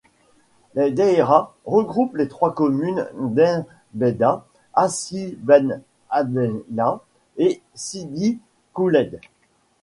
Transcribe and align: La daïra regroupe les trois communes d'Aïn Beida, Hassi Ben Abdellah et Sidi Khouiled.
La 0.73 0.89
daïra 0.89 1.53
regroupe 1.63 2.15
les 2.15 2.27
trois 2.27 2.55
communes 2.55 3.07
d'Aïn 3.19 3.67
Beida, 3.93 4.47
Hassi 4.73 5.37
Ben 5.41 5.79
Abdellah 6.09 7.01
et 7.37 7.61
Sidi 7.75 8.39
Khouiled. 8.73 9.19